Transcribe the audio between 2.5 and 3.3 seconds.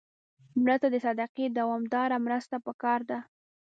پکار ده